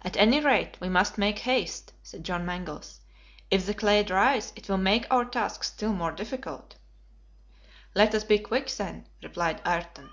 [0.00, 3.00] "At any rate, we must make haste," said John Mangles.
[3.50, 6.76] "If the clay dries, it will make our task still more difficult."
[7.94, 10.08] "Let us be quick, then," replied Ayrton.